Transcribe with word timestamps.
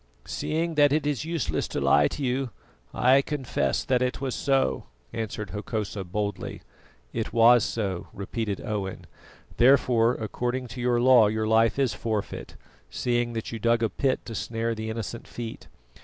"Seeing 0.25 0.73
that 0.73 0.91
it 0.91 1.05
is 1.05 1.25
useless 1.25 1.67
to 1.67 1.79
lie 1.79 2.07
to 2.07 2.23
you, 2.23 2.49
I 2.91 3.21
confess 3.21 3.83
that 3.83 4.01
it 4.01 4.19
was 4.19 4.33
so," 4.33 4.85
answered 5.13 5.51
Hokosa 5.51 6.03
boldly. 6.03 6.63
"It 7.13 7.31
was 7.33 7.63
so," 7.63 8.07
repeated 8.11 8.61
Owen; 8.65 9.05
"therefore, 9.57 10.15
according 10.15 10.69
to 10.69 10.81
your 10.81 10.99
law 10.99 11.27
your 11.27 11.45
life 11.45 11.77
is 11.77 11.93
forfeit, 11.93 12.55
seeing 12.89 13.33
that 13.33 13.51
you 13.51 13.59
dug 13.59 13.83
a 13.83 13.89
pit 13.89 14.25
to 14.25 14.33
snare 14.33 14.73
the 14.73 14.89
innocent 14.89 15.27
feet. 15.27 15.67